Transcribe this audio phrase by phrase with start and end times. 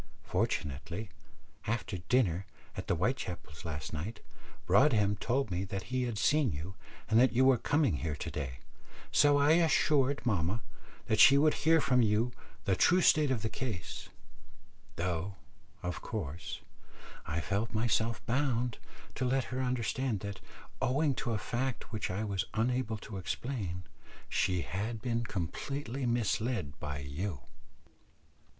[0.23, 1.11] Fortunately,
[1.67, 4.19] after dinner at the Whitechapels' last night,
[4.65, 6.73] Broadhem told me that he had seen you,
[7.07, 8.57] and that you were coming here to day,
[9.11, 10.63] so I assured mamma
[11.05, 12.33] that she would hear from you
[12.65, 14.09] the true state of the case;
[14.95, 15.35] though,
[15.83, 16.61] of course,
[17.27, 18.79] I felt myself bound
[19.13, 20.39] to let her understand that,
[20.81, 23.83] owing to a fact which I was unable to explain,
[24.27, 27.41] she had been completely misled by you."